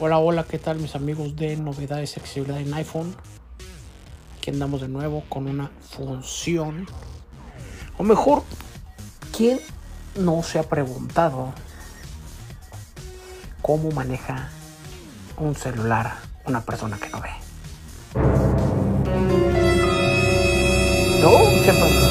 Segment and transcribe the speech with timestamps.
[0.00, 3.14] Hola, hola, ¿qué tal mis amigos de novedades y accesibilidad en iPhone?
[4.36, 6.88] Aquí andamos de nuevo con una función.
[7.96, 8.42] O mejor,
[9.36, 9.60] ¿quién
[10.16, 11.52] no se ha preguntado
[13.62, 14.48] cómo maneja
[15.36, 16.14] un celular
[16.44, 17.30] una persona que no ve?
[21.66, 22.06] Me pregunto,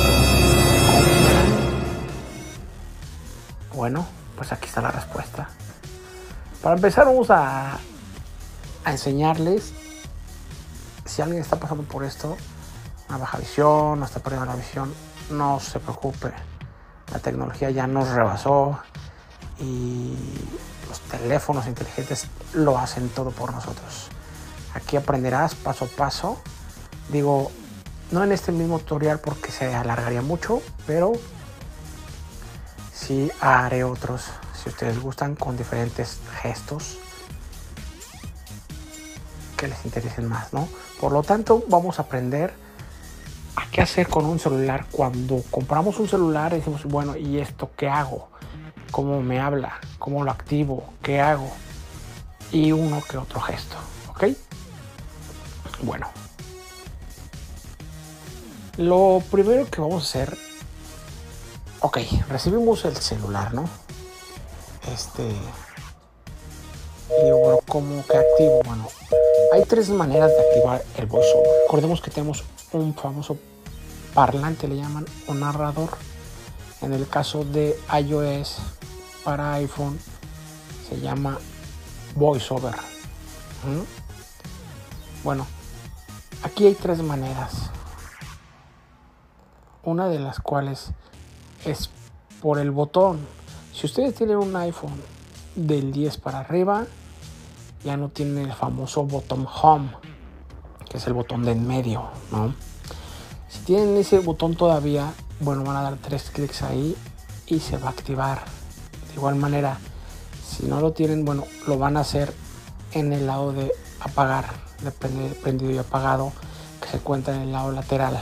[3.75, 4.07] Bueno,
[4.37, 5.49] pues aquí está la respuesta.
[6.63, 7.73] Para empezar vamos a,
[8.85, 9.73] a enseñarles
[11.03, 12.37] si alguien está pasando por esto,
[13.09, 14.93] una baja visión, no está perdiendo la visión,
[15.29, 16.31] no se preocupe.
[17.11, 18.79] La tecnología ya nos rebasó
[19.59, 20.15] y
[20.87, 24.07] los teléfonos inteligentes lo hacen todo por nosotros.
[24.73, 26.41] Aquí aprenderás paso a paso.
[27.09, 27.51] Digo,
[28.11, 31.11] no en este mismo tutorial porque se alargaría mucho, pero
[32.93, 34.27] sí haré otros
[34.63, 36.97] si ustedes gustan con diferentes gestos
[39.57, 40.67] que les interesen más, ¿no?
[40.99, 42.53] Por lo tanto, vamos a aprender
[43.55, 47.89] a qué hacer con un celular cuando compramos un celular decimos, bueno, ¿y esto qué
[47.89, 48.29] hago?
[48.91, 49.79] ¿Cómo me habla?
[49.99, 50.93] ¿Cómo lo activo?
[51.01, 51.51] ¿Qué hago?
[52.51, 53.75] Y uno que otro gesto,
[54.09, 54.25] ¿ok?
[55.81, 56.07] Bueno.
[58.77, 60.37] Lo primero que vamos a hacer,
[61.79, 61.97] ok,
[62.29, 63.69] recibimos el celular, ¿no?
[64.91, 65.23] Este
[67.15, 68.87] bueno, como que activo bueno.
[69.53, 71.49] Hay tres maneras de activar el voiceover.
[71.63, 73.37] Recordemos que tenemos un famoso
[74.13, 75.89] parlante le llaman un narrador.
[76.81, 78.57] En el caso de iOS
[79.23, 79.99] para iPhone
[80.89, 81.39] se llama
[82.15, 82.75] voiceover.
[83.65, 85.23] ¿Mm?
[85.23, 85.47] bueno
[86.43, 87.69] aquí hay tres maneras.
[89.83, 90.91] Una de las cuales
[91.65, 91.89] es
[92.41, 93.25] por el botón
[93.73, 94.93] si ustedes tienen un iPhone
[95.55, 96.85] del 10 para arriba,
[97.83, 99.89] ya no tienen el famoso botón home,
[100.89, 102.53] que es el botón de en medio, ¿no?
[103.49, 106.95] Si tienen ese botón todavía, bueno, van a dar tres clics ahí
[107.47, 108.43] y se va a activar.
[109.09, 109.79] De igual manera,
[110.47, 112.31] si no lo tienen, bueno, lo van a hacer
[112.91, 114.45] en el lado de apagar,
[114.81, 116.31] de prendido y apagado,
[116.79, 118.21] que se encuentra en el lado lateral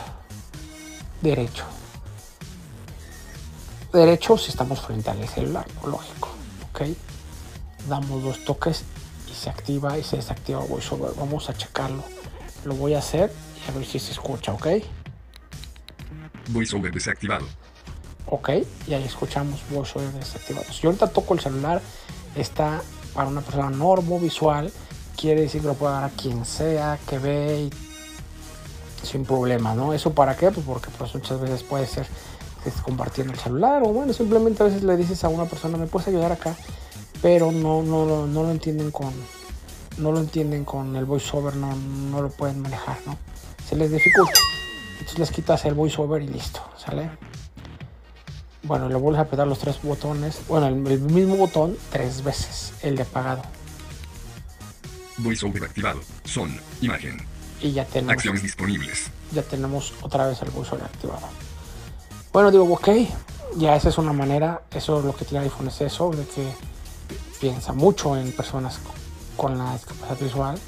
[1.22, 1.66] derecho
[3.92, 6.30] derecho si estamos frente al celular, lógico,
[6.72, 6.82] ok.
[7.88, 8.84] Damos dos toques
[9.30, 11.12] y se activa y se desactiva VoiceOver.
[11.18, 12.04] Vamos a checarlo.
[12.66, 13.34] Lo voy a hacer
[13.66, 14.68] y a ver si se escucha, ok.
[16.50, 17.46] VoiceOver desactivado.
[18.28, 18.50] Ok,
[18.88, 20.66] y ahí escuchamos VoiceOver desactivado.
[20.72, 21.82] Si yo ahorita toco el celular,
[22.36, 22.82] está
[23.14, 24.72] para una persona normo visual,
[25.18, 27.70] quiere decir que lo puede dar a quien sea, que ve
[29.04, 29.94] sin problema, ¿no?
[29.94, 30.52] ¿Eso para qué?
[30.52, 32.08] Pues porque pues, muchas veces puede ser
[32.84, 36.08] compartiendo el celular o bueno, simplemente a veces le dices a una persona, me puedes
[36.08, 36.56] ayudar acá,
[37.22, 39.14] pero no, no, no, lo entienden con
[39.98, 43.18] no lo entienden con el voiceover, no, no lo pueden manejar, ¿no?
[43.68, 44.40] Se les dificulta.
[44.94, 47.10] Entonces les quitas el voiceover y listo, ¿sale?
[48.64, 52.96] Bueno, le vuelves a apretar los tres botones, bueno, el, mismo botón tres veces, el
[52.96, 53.42] de apagado.
[55.18, 57.18] VoiceOver activado, son, imagen.
[57.60, 58.14] Y ya tenemos.
[58.14, 59.10] Acciones disponibles.
[59.32, 61.28] Ya tenemos otra vez el voiceover activado.
[62.34, 62.88] Bueno, digo, ok,
[63.58, 66.48] ya esa es una manera, eso es lo que tiene iPhone, es eso, de que
[67.42, 68.80] piensa mucho en personas
[69.36, 70.60] con la discapacidad visual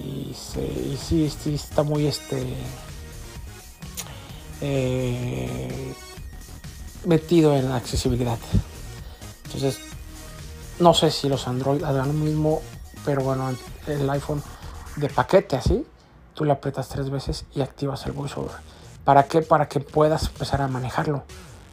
[0.00, 2.56] y, sí, sí, está muy este
[4.62, 5.94] eh,
[7.04, 8.38] metido en la accesibilidad.
[9.44, 9.78] Entonces,
[10.80, 12.62] no sé si los Android harán lo mismo,
[13.04, 13.54] pero bueno,
[13.86, 14.42] el iPhone
[14.96, 15.86] de paquete así,
[16.34, 18.73] tú le aprietas tres veces y activas el voiceover
[19.04, 19.42] ¿Para qué?
[19.42, 21.24] Para que puedas empezar a manejarlo.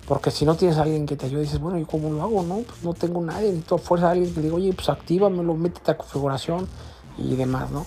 [0.08, 2.44] Porque si no tienes a alguien que te ayude, dices, bueno, ¿y cómo lo hago?
[2.44, 5.92] No, pues no tengo nadie, necesito fuerza de alguien que diga, oye, pues actívamelo, métete
[5.92, 6.68] a configuración
[7.18, 7.86] y demás, ¿no?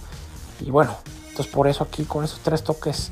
[0.60, 0.97] Y bueno,
[1.28, 3.10] entonces por eso aquí con esos tres toques,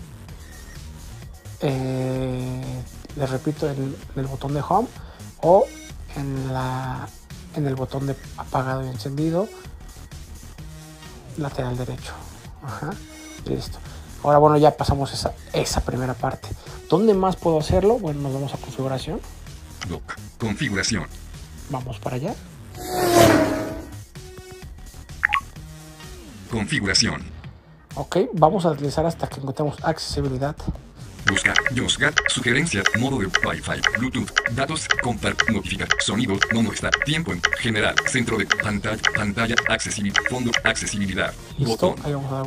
[1.61, 2.83] eh,
[3.17, 4.89] les repito, en, el botón de home
[5.43, 5.67] o
[6.17, 7.07] en, la,
[7.55, 9.49] en el botón de apagado y encendido,
[11.37, 12.13] lateral derecho.
[12.63, 12.91] Ajá,
[13.45, 13.79] listo.
[14.23, 16.49] Ahora, bueno, ya pasamos esa, esa primera parte.
[16.89, 17.99] ¿Dónde más puedo hacerlo?
[17.99, 19.21] Bueno, nos vamos a configuración.
[19.89, 20.03] Doc.
[20.39, 21.07] Configuración.
[21.71, 22.35] Vamos para allá.
[26.51, 27.23] Configuración.
[27.95, 30.57] Ok, vamos a utilizar hasta que encontremos accesibilidad.
[31.29, 37.41] Buscar, Yosgat, sugerencia, modo de Wi-Fi, Bluetooth, datos, compar, notificar, sonido, no muestra, tiempo en
[37.59, 41.91] general, centro de pantalla, pantalla, accesibilidad, fondo, accesibilidad, ¿Listo?
[41.91, 42.05] botón.
[42.05, 42.47] Ahí vamos a dar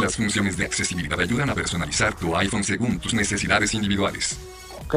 [0.00, 4.36] las funciones de accesibilidad ayudan a personalizar tu iPhone según tus necesidades individuales.
[4.84, 4.96] Ok,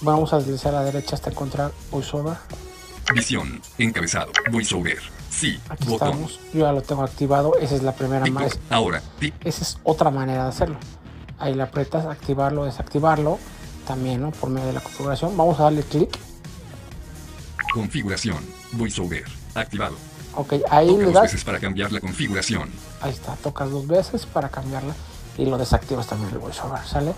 [0.00, 2.36] vamos a deslizar a la derecha hasta encontrar VoiceOver.
[3.14, 3.60] Visión.
[3.78, 4.32] Encabezado.
[4.50, 4.98] VoiceOver.
[5.30, 5.60] Sí.
[5.68, 6.08] Aquí Botón.
[6.08, 6.40] estamos.
[6.52, 7.58] Yo ya lo tengo activado.
[7.58, 8.58] Esa es la primera más.
[8.70, 9.02] Ahora.
[9.18, 9.34] Tic.
[9.44, 10.76] Esa es otra manera de hacerlo.
[11.38, 13.38] Ahí le aprietas, activarlo, desactivarlo.
[13.86, 14.30] También, ¿no?
[14.30, 15.36] Por medio de la configuración.
[15.36, 16.16] Vamos a darle clic.
[17.72, 18.38] Configuración.
[18.72, 19.24] VoiceOver.
[19.54, 19.96] Activado.
[20.34, 21.22] Ok, ahí Toca le dos das.
[21.24, 22.70] veces para cambiar la configuración.
[23.00, 24.94] Ahí está, tocas dos veces para cambiarla
[25.36, 27.12] y lo desactivas también el voiceover, ¿sale?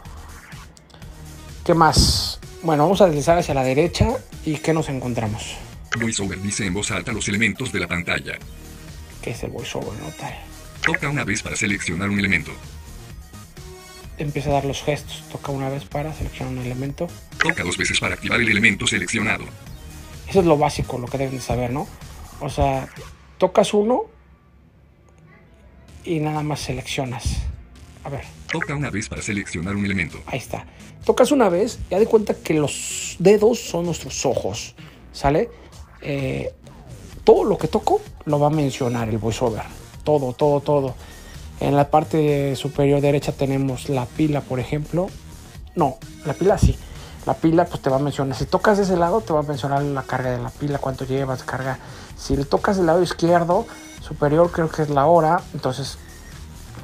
[1.64, 2.40] ¿Qué más?
[2.62, 4.08] Bueno, vamos a deslizar hacia la derecha
[4.44, 5.56] y ¿qué nos encontramos?
[5.99, 8.34] VoiceOver dice en voz alta los elementos de la pantalla.
[9.22, 10.34] ¿Qué es el voiceover, no tal?
[10.84, 12.50] Toca una vez para seleccionar un elemento.
[14.19, 17.08] Empieza a dar los gestos, toca una vez para seleccionar un elemento.
[17.43, 19.44] Toca dos veces para activar el elemento seleccionado.
[20.28, 21.87] Eso es lo básico, lo que deben de saber, ¿no?
[22.40, 22.88] O sea,
[23.38, 24.02] tocas uno
[26.04, 27.42] y nada más seleccionas.
[28.04, 30.19] A ver, Toca una vez para seleccionar un elemento.
[30.26, 30.64] Ahí está.
[31.04, 34.76] Tocas una vez y haz de cuenta que los dedos son nuestros ojos.
[35.12, 35.50] ¿Sale?
[36.02, 36.54] Eh,
[37.25, 39.64] todo lo que toco lo va a mencionar el voiceover.
[40.04, 40.94] Todo, todo, todo.
[41.58, 45.08] En la parte superior derecha tenemos la pila, por ejemplo.
[45.75, 46.76] No, la pila sí.
[47.26, 48.36] La pila pues te va a mencionar.
[48.36, 51.04] Si tocas de ese lado te va a mencionar la carga de la pila, cuánto
[51.06, 51.81] llevas carga.
[52.16, 53.66] Si le tocas del lado izquierdo
[54.00, 55.43] superior creo que es la hora.
[55.52, 55.99] Entonces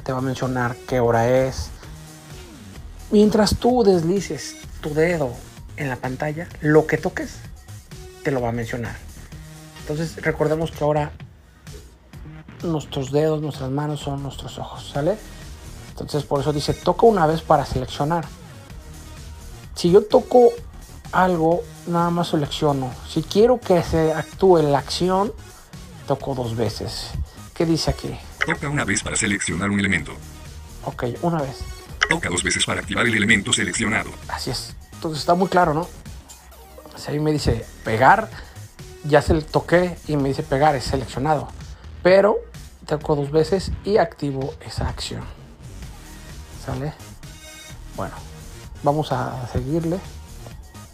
[0.03, 1.69] te va a mencionar qué hora es,
[3.11, 5.31] Mientras tú deslices tu dedo
[5.75, 7.39] en la pantalla, lo que toques
[8.23, 8.95] te lo va a mencionar.
[9.81, 11.11] Entonces recordemos que ahora
[12.63, 15.17] nuestros dedos, nuestras manos son nuestros ojos, ¿sale?
[15.89, 18.23] Entonces por eso dice toca una vez para seleccionar.
[19.75, 20.51] Si yo toco
[21.11, 22.91] algo, nada más selecciono.
[23.07, 25.33] Si quiero que se actúe la acción,
[26.07, 27.11] toco dos veces.
[27.53, 28.17] ¿Qué dice aquí?
[28.45, 30.13] Toca una vez para seleccionar un elemento.
[30.85, 31.59] Ok, una vez.
[32.09, 34.09] Toca dos veces para activar el elemento seleccionado.
[34.27, 34.75] Así es.
[34.93, 35.87] Entonces está muy claro, ¿no?
[36.95, 38.29] Si ahí me dice pegar,
[39.03, 41.47] ya se le toqué y me dice pegar, es seleccionado.
[42.03, 42.37] Pero
[42.85, 45.23] toco dos veces y activo esa acción.
[46.65, 46.93] ¿Sale?
[47.95, 48.13] Bueno,
[48.83, 49.99] vamos a seguirle.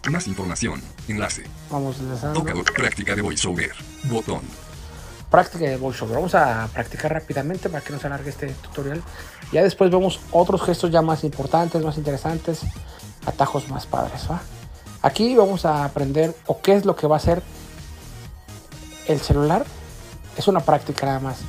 [0.10, 0.82] Más información.
[1.08, 1.44] Enlace.
[1.70, 2.42] Vamos deslizando.
[2.42, 3.72] Toca práctica de VoiceOver.
[4.04, 4.42] Botón.
[5.30, 6.16] Práctica de voiceover.
[6.16, 9.04] Vamos a practicar rápidamente para que no se alargue este tutorial.
[9.52, 12.62] Ya después vemos otros gestos ya más importantes, más interesantes,
[13.26, 14.22] atajos más padres.
[14.32, 14.42] ¿va?
[15.02, 17.42] Aquí vamos a aprender o qué es lo que va a hacer
[19.08, 19.66] el celular.
[20.38, 21.40] Es una práctica nada más.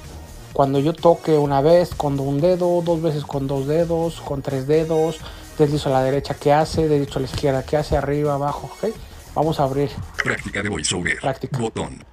[0.53, 4.67] Cuando yo toque una vez con un dedo, dos veces con dos dedos, con tres
[4.67, 5.21] dedos,
[5.59, 6.89] deslizo a la derecha, ¿qué hace?
[6.89, 7.97] Deslizo a la izquierda, ¿qué hace?
[7.97, 8.95] Arriba, abajo, ¿ok?
[9.35, 9.91] Vamos a abrir.
[10.23, 11.19] Práctica de VoiceOver.
[11.21, 11.59] Práctica.
[11.59, 12.05] Botón.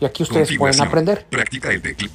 [0.00, 1.26] Y aquí ustedes pueden aprender.
[1.26, 2.12] Práctica el teclado.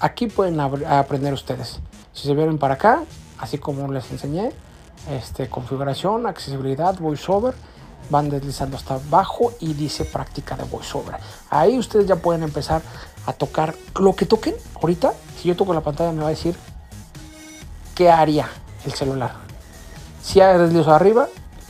[0.00, 1.80] aquí pueden aprender ustedes.
[2.12, 3.04] Si se vienen para acá,
[3.38, 4.50] así como les enseñé,
[5.10, 7.54] este, configuración, accesibilidad, voiceover,
[8.10, 11.16] van deslizando hasta abajo y dice práctica de voiceover.
[11.48, 12.82] Ahí ustedes ya pueden empezar
[13.26, 14.54] a tocar lo que toquen.
[14.74, 16.56] Ahorita, si yo toco la pantalla, me va a decir
[17.94, 18.48] qué haría
[18.84, 19.32] el celular.
[20.22, 21.28] Si deslizo arriba,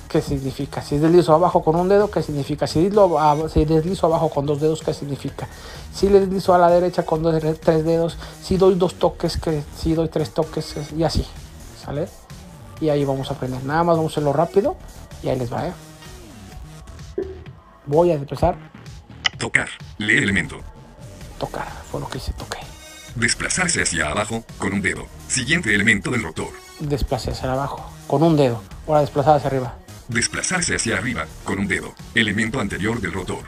[0.08, 0.82] ¿qué significa?
[0.82, 2.66] Si deslizo abajo con un dedo, ¿qué significa?
[2.66, 5.48] Si deslizo, abajo con dos dedos, ¿qué significa?
[5.94, 9.62] Si le deslizo a la derecha con dos, tres dedos, si doy dos toques, que
[9.78, 11.26] si doy tres toques, es- y así,
[11.84, 12.08] ¿sale?
[12.80, 13.62] Y ahí vamos a aprender.
[13.64, 14.76] Nada más vamos a hacerlo rápido
[15.22, 15.72] y ahí les va, ¿eh?
[17.86, 18.56] Voy a empezar
[19.38, 19.68] Tocar.
[19.98, 20.56] Leer elemento.
[21.38, 21.66] tocar.
[21.90, 22.58] Fue lo que hice, toqué.
[23.14, 25.06] Desplazarse hacia abajo con un dedo.
[25.28, 26.50] Siguiente elemento del rotor.
[26.80, 28.62] Desplacé hacia abajo con un dedo.
[28.86, 29.74] Ahora desplazar hacia arriba.
[30.08, 31.94] Desplazarse hacia arriba con un dedo.
[32.14, 33.44] Elemento anterior del rotor.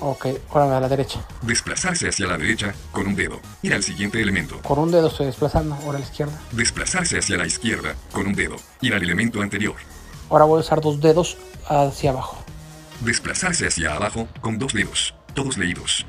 [0.00, 1.20] Ok, ahora a la derecha.
[1.42, 3.40] Desplazarse hacia la derecha con un dedo.
[3.62, 4.60] Ir al siguiente elemento.
[4.62, 5.76] Con un dedo estoy desplazando.
[5.76, 6.38] Ahora a la izquierda.
[6.50, 8.56] Desplazarse hacia la izquierda con un dedo.
[8.80, 9.76] Ir al elemento anterior.
[10.28, 12.38] Ahora voy a usar dos dedos hacia abajo.
[13.00, 15.14] Desplazarse hacia abajo con dos dedos.
[15.34, 16.04] Todos leídos.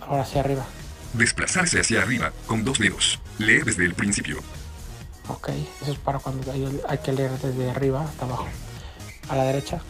[0.00, 0.64] Ahora hacia arriba.
[1.12, 3.20] Desplazarse hacia arriba con dos dedos.
[3.38, 4.38] Leer desde el principio.
[5.28, 5.48] Ok,
[5.82, 8.46] eso es para cuando hay, hay que leer desde arriba hasta abajo.
[9.28, 9.80] A la derecha.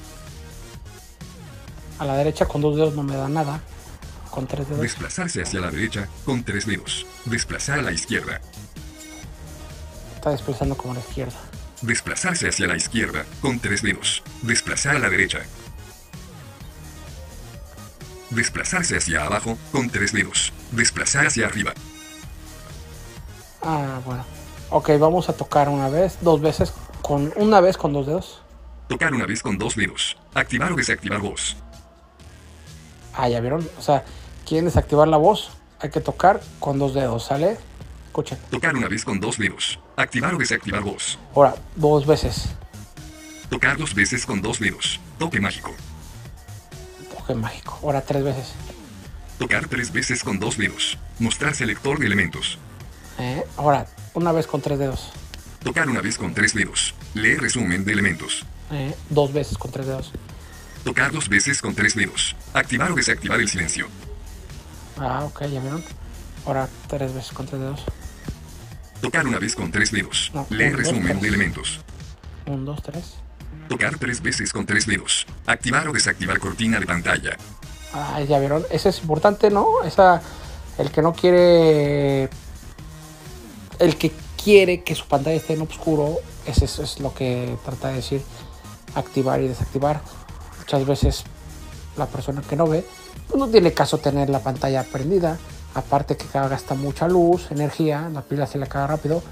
[1.98, 3.60] A la derecha con dos dedos no me da nada.
[4.30, 4.82] Con tres dedos.
[4.82, 7.06] Desplazarse hacia la derecha con tres dedos.
[7.24, 8.40] Desplazar a la izquierda.
[10.16, 11.36] Está desplazando como a la izquierda.
[11.82, 14.22] Desplazarse hacia la izquierda con tres dedos.
[14.42, 15.40] Desplazar a la derecha.
[18.30, 20.52] Desplazarse hacia abajo con tres dedos.
[20.72, 21.74] Desplazar hacia arriba.
[23.62, 24.24] Ah, bueno.
[24.70, 28.42] Ok, vamos a tocar una vez, dos veces, con una vez con dos dedos.
[28.88, 30.16] Tocar una vez con dos dedos.
[30.34, 31.56] Activar o desactivar voz.
[33.14, 33.68] Ah, ya vieron.
[33.78, 34.04] O sea,
[34.46, 37.56] quieren desactivar la voz, hay que tocar con dos dedos, ¿sale?
[38.06, 38.38] Escuchen.
[38.50, 39.78] Tocar una vez con dos dedos.
[39.96, 41.18] Activar o desactivar voz.
[41.34, 42.48] Ahora, dos veces.
[43.48, 45.00] Tocar dos veces con dos dedos.
[45.18, 45.72] Toque mágico.
[47.16, 47.78] toque mágico.
[47.82, 48.52] Ahora tres veces.
[49.38, 50.98] Tocar tres veces con dos dedos.
[51.18, 52.58] Mostrar selector de elementos.
[53.18, 53.44] ¿Eh?
[53.56, 55.12] Ahora, una vez con tres dedos.
[55.62, 56.94] Tocar una vez con tres dedos.
[57.14, 58.44] Leer resumen de elementos.
[58.70, 58.94] ¿eh?
[59.10, 60.12] Dos veces con tres dedos.
[60.84, 62.36] Tocar dos veces con tres dedos.
[62.52, 63.88] Activar o desactivar el silencio.
[64.98, 65.82] Ah, ok, ya vieron.
[66.46, 67.84] Ahora tres veces con tres dedos.
[69.00, 70.30] Tocar una vez con tres dedos.
[70.34, 71.80] No, Leer un, resumen de elementos.
[72.46, 73.14] Un, dos, tres.
[73.68, 75.26] Tocar tres veces con tres dedos.
[75.46, 77.36] Activar o desactivar cortina de pantalla.
[77.94, 78.64] Ah, ya vieron.
[78.70, 79.82] Eso es importante, ¿no?
[79.84, 80.20] Esa,
[80.78, 82.28] el que no quiere.
[83.78, 84.12] El que
[84.42, 88.22] quiere que su pantalla esté en oscuro, es eso es lo que trata de decir.
[88.94, 90.00] Activar y desactivar.
[90.58, 91.24] Muchas veces
[91.96, 92.84] la persona que no ve,
[93.28, 95.38] pues no tiene caso tener la pantalla prendida.
[95.74, 99.22] Aparte que gasta mucha luz, energía, la pila se le acaba rápido.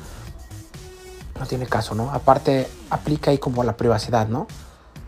[1.39, 2.11] No tiene caso, ¿no?
[2.11, 4.47] Aparte aplica ahí como la privacidad, ¿no?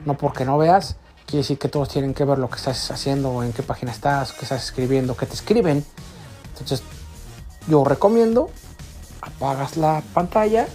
[0.04, 3.42] No porque no veas, quiere decir que todos tienen que ver lo que estás haciendo,
[3.42, 5.84] en qué página estás, qué estás escribiendo, qué te escriben.
[6.52, 6.82] Entonces,
[7.66, 8.50] yo recomiendo,
[9.24, 10.66] apagas la pantalla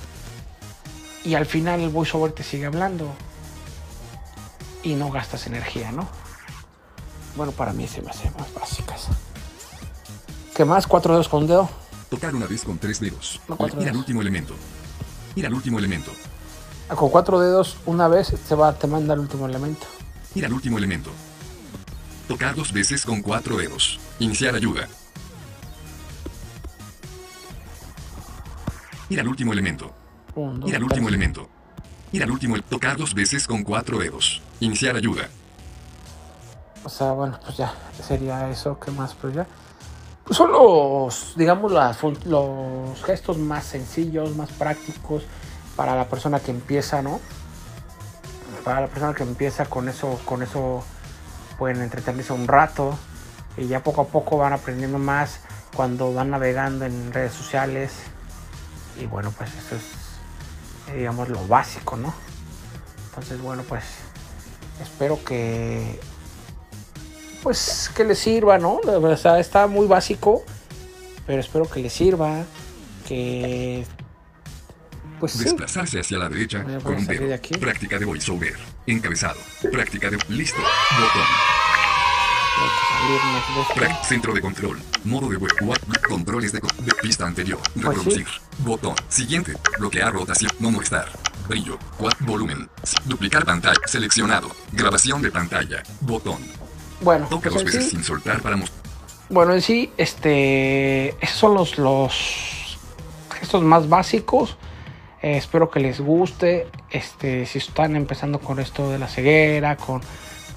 [1.23, 3.07] y al final el voiceover te sigue hablando
[4.83, 6.07] y no gastas energía, ¿no?
[7.35, 9.11] Bueno, para mí se me hace más básica esa.
[10.55, 10.87] ¿Qué más?
[10.87, 11.69] ¿Cuatro dedos con un dedo?
[12.09, 13.39] Tocar una vez con tres dedos.
[13.47, 13.97] No, cuatro al dedos.
[13.97, 14.55] último elemento.
[15.35, 16.11] Ir al último elemento.
[16.89, 19.85] Ah, Con cuatro dedos, una vez te, va, te manda el último elemento.
[20.35, 21.11] Ir al último elemento.
[22.27, 23.99] Tocar dos veces con cuatro dedos.
[24.19, 24.87] Iniciar ayuda.
[29.09, 29.91] Ir al último elemento.
[30.35, 30.91] Un, dos, Ir al tres.
[30.91, 31.49] último elemento.
[32.11, 32.59] Ir al último.
[32.61, 34.41] Tocar dos veces con cuatro dedos.
[34.59, 35.29] Iniciar ayuda.
[36.83, 37.73] O sea, bueno, pues ya
[38.05, 38.79] sería eso.
[38.79, 39.13] ¿Qué más?
[39.15, 39.47] Pues ya.
[40.23, 45.23] Pues son los, digamos, las los gestos más sencillos, más prácticos
[45.75, 47.19] para la persona que empieza, ¿no?
[48.63, 50.83] Para la persona que empieza con eso, con eso
[51.57, 52.97] pueden entretenerse un rato
[53.57, 55.39] y ya poco a poco van aprendiendo más
[55.75, 57.91] cuando van navegando en redes sociales.
[58.99, 62.13] Y bueno, pues eso es, eh, digamos, lo básico, ¿no?
[63.09, 63.83] Entonces, bueno, pues
[64.81, 65.99] espero que
[67.43, 68.81] pues que les sirva, ¿no?
[68.83, 70.43] La verdad está muy básico,
[71.25, 72.43] pero espero que les sirva,
[73.07, 73.85] que
[75.19, 75.43] pues sí.
[75.43, 77.35] Desplazarse hacia la derecha con un salir de dedo.
[77.35, 77.57] aquí.
[77.57, 78.57] Práctica de voiceover.
[78.87, 79.39] Encabezado.
[79.71, 80.17] Práctica de.
[80.29, 80.59] Listo.
[80.59, 81.58] Botón.
[82.67, 84.79] Salirnos de Centro de control.
[85.03, 85.79] Modo de web.
[86.07, 87.59] Controles de, de pista anterior.
[87.73, 88.27] Pues Reproducir.
[88.59, 88.95] Botón.
[89.07, 89.53] Siguiente.
[89.79, 90.51] Bloquear rotación.
[90.59, 91.09] No molestar.
[91.47, 91.77] Brillo.
[92.19, 92.69] Volumen.
[93.05, 93.79] Duplicar pantalla.
[93.85, 94.49] Seleccionado.
[94.71, 95.83] Grabación de pantalla.
[96.01, 96.39] Botón.
[97.01, 98.83] Bueno, Toca pues dos veces sí, sin soltar para mostrar.
[99.29, 102.77] bueno, en sí, este, esos son los, los
[103.39, 104.57] gestos más básicos.
[105.21, 106.67] Eh, espero que les guste.
[106.89, 110.01] Este, si están empezando con esto de la ceguera, con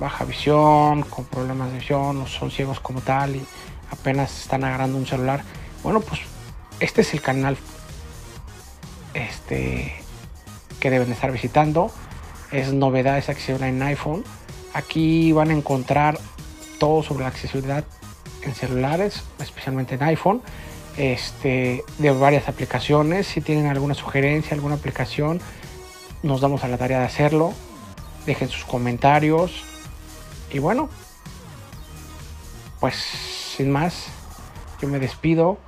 [0.02, 3.44] baja visión, con problemas de visión, o son ciegos como tal y
[3.90, 5.42] apenas están agarrando un celular.
[5.82, 6.20] Bueno, pues
[6.80, 7.56] este es el canal
[9.14, 9.94] este,
[10.80, 11.90] que deben estar visitando.
[12.50, 14.24] Es novedades accesible en iPhone.
[14.74, 16.18] Aquí van a encontrar
[16.78, 17.84] todo sobre la accesibilidad
[18.42, 20.42] en celulares, especialmente en iPhone,
[20.96, 23.26] este, de varias aplicaciones.
[23.26, 25.40] Si tienen alguna sugerencia, alguna aplicación,
[26.22, 27.52] nos damos a la tarea de hacerlo.
[28.26, 29.71] Dejen sus comentarios.
[30.52, 30.88] Y bueno,
[32.78, 34.06] pues sin más,
[34.80, 35.58] yo me despido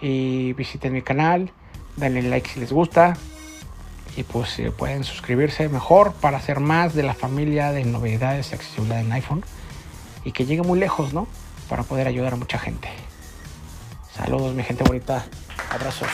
[0.00, 1.52] y visiten mi canal,
[1.96, 3.16] denle like si les gusta.
[4.16, 9.00] Y pues pueden suscribirse mejor para hacer más de la familia de novedades y accesibilidad
[9.00, 9.44] en iPhone
[10.24, 11.26] y que llegue muy lejos, ¿no?
[11.68, 12.88] Para poder ayudar a mucha gente.
[14.14, 15.24] Saludos, mi gente bonita.
[15.70, 16.08] Abrazos.